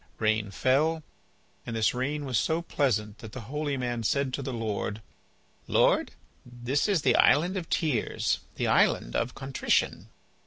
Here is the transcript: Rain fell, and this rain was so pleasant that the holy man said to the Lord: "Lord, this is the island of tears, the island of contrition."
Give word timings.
Rain 0.17 0.49
fell, 0.49 1.03
and 1.63 1.75
this 1.75 1.93
rain 1.93 2.25
was 2.25 2.39
so 2.39 2.63
pleasant 2.63 3.19
that 3.19 3.33
the 3.33 3.41
holy 3.41 3.77
man 3.77 4.01
said 4.01 4.33
to 4.33 4.41
the 4.41 4.51
Lord: 4.51 4.99
"Lord, 5.67 6.13
this 6.43 6.87
is 6.87 7.03
the 7.03 7.15
island 7.17 7.55
of 7.55 7.69
tears, 7.69 8.39
the 8.55 8.65
island 8.65 9.15
of 9.15 9.35
contrition." 9.35 10.07